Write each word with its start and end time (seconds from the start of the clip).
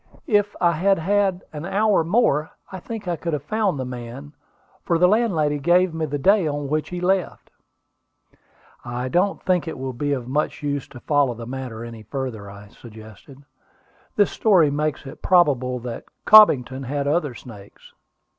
If 0.25 0.55
I 0.59 0.71
had 0.71 0.97
had 0.97 1.43
an 1.53 1.63
hour 1.63 2.03
more, 2.03 2.49
I 2.71 2.79
think 2.79 3.07
I 3.07 3.15
could 3.15 3.33
have 3.33 3.43
found 3.43 3.77
the 3.77 3.85
man; 3.85 4.33
for 4.83 4.97
the 4.97 5.07
landlady 5.07 5.59
gave 5.59 5.93
me 5.93 6.07
the 6.07 6.17
day 6.17 6.47
on 6.47 6.69
which 6.69 6.89
he 6.89 6.99
left." 6.99 7.51
"I 8.83 9.09
don't 9.09 9.43
think 9.43 9.67
it 9.67 9.77
will 9.77 9.93
be 9.93 10.11
of 10.13 10.27
much 10.27 10.63
use 10.63 10.87
to 10.87 10.99
follow 11.01 11.35
the 11.35 11.45
matter 11.45 11.85
any 11.85 12.01
further," 12.01 12.49
I 12.49 12.69
suggested. 12.69 13.43
"This 14.15 14.31
story 14.31 14.71
makes 14.71 15.05
it 15.05 15.21
probable 15.21 15.77
that 15.81 16.05
Cobbington 16.25 16.81
had 16.85 17.05
other 17.07 17.35
snakes." 17.35 17.93